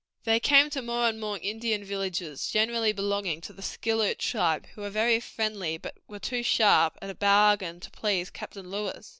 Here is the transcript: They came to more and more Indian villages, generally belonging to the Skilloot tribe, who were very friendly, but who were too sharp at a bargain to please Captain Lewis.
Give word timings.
They 0.23 0.39
came 0.39 0.71
to 0.71 0.81
more 0.81 1.07
and 1.07 1.19
more 1.21 1.37
Indian 1.43 1.83
villages, 1.85 2.47
generally 2.49 2.91
belonging 2.91 3.39
to 3.41 3.53
the 3.53 3.61
Skilloot 3.61 4.17
tribe, 4.17 4.65
who 4.73 4.81
were 4.81 4.89
very 4.89 5.19
friendly, 5.19 5.77
but 5.77 5.93
who 5.93 6.13
were 6.13 6.19
too 6.19 6.41
sharp 6.41 6.97
at 7.03 7.11
a 7.11 7.13
bargain 7.13 7.79
to 7.81 7.91
please 7.91 8.31
Captain 8.31 8.71
Lewis. 8.71 9.09